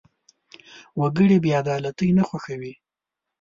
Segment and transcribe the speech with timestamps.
[0.99, 2.73] وګړي بېعدالتي نه خوښوي.